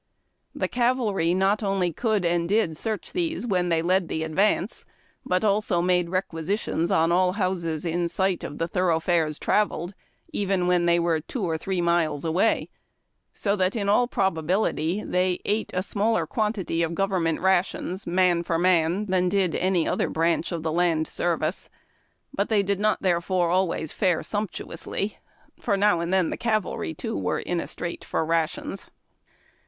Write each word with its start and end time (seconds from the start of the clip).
The 0.55 0.67
cavalry 0.67 1.35
not 1.35 1.61
only 1.61 1.93
could 1.93 2.25
and 2.25 2.49
did 2.49 2.75
search 2.75 3.13
these 3.13 3.45
when 3.45 3.69
they 3.69 3.83
led 3.83 4.07
the 4.07 4.23
advance, 4.23 4.83
but 5.23 5.45
also 5.45 5.79
made 5.79 6.09
requisitions 6.09 6.89
on 6.89 7.11
all 7.11 7.33
houses 7.33 7.85
in 7.85 8.07
sight 8.07 8.43
of 8.43 8.57
the 8.57 8.67
thoroughfares 8.67 9.37
travelled, 9.37 9.93
even 10.33 10.65
when 10.65 10.87
they 10.87 10.97
were 10.97 11.19
two 11.21 11.43
or 11.43 11.55
three 11.55 11.81
miles 11.81 12.25
away, 12.25 12.67
so 13.31 13.55
that, 13.57 13.75
in 13.75 13.89
all 13.89 14.07
probability, 14.07 15.03
they 15.03 15.39
ate 15.45 15.69
a 15.71 15.83
smaller 15.83 16.25
quantity 16.25 16.81
of 16.81 16.95
government 16.95 17.39
rations, 17.39 18.07
man 18.07 18.41
for 18.41 18.57
man, 18.57 19.05
than 19.05 19.29
did 19.29 19.53
any 19.53 19.87
other 19.87 20.09
branch 20.09 20.51
of 20.51 20.63
the 20.63 20.71
land 20.71 21.05
service; 21.07 21.69
but 22.33 22.49
they 22.49 22.63
did 22.63 22.79
not 22.79 23.03
therefore 23.03 23.51
always 23.51 23.91
fare 23.91 24.23
sumptuously, 24.23 25.19
for 25.59 25.77
now 25.77 25.99
and 25.99 26.11
then 26.11 26.31
the 26.31 26.37
cavalry 26.37 26.91
too 26.95 27.15
were 27.15 27.37
in 27.39 27.59
a 27.59 27.67
strait 27.67 28.03
for 28.03 28.25
rations. 28.25 28.87